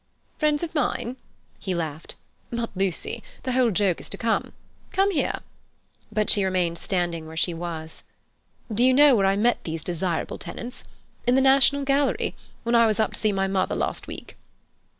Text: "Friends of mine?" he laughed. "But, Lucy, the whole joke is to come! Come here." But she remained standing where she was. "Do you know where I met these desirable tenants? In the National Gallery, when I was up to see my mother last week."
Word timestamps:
"Friends 0.39 0.63
of 0.63 0.73
mine?" 0.73 1.15
he 1.59 1.75
laughed. 1.75 2.15
"But, 2.49 2.71
Lucy, 2.75 3.21
the 3.43 3.51
whole 3.51 3.69
joke 3.69 3.99
is 3.99 4.09
to 4.09 4.17
come! 4.17 4.53
Come 4.91 5.11
here." 5.11 5.41
But 6.11 6.27
she 6.31 6.43
remained 6.43 6.79
standing 6.79 7.27
where 7.27 7.37
she 7.37 7.53
was. 7.53 8.01
"Do 8.73 8.83
you 8.83 8.95
know 8.95 9.15
where 9.15 9.27
I 9.27 9.35
met 9.35 9.63
these 9.63 9.83
desirable 9.83 10.39
tenants? 10.39 10.85
In 11.27 11.35
the 11.35 11.39
National 11.39 11.83
Gallery, 11.83 12.33
when 12.63 12.73
I 12.73 12.87
was 12.87 12.99
up 12.99 13.13
to 13.13 13.19
see 13.19 13.31
my 13.31 13.47
mother 13.47 13.75
last 13.75 14.07
week." 14.07 14.37